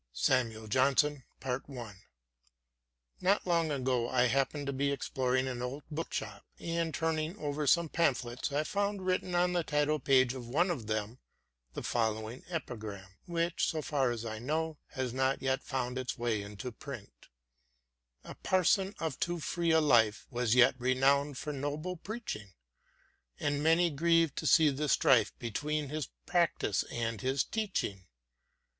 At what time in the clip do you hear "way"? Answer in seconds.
16.17-16.41